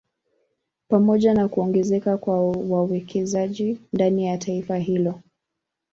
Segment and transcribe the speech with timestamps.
[0.87, 5.21] Pamoja na kuongezeka kwa wawekezaji ndani ya taifa hilo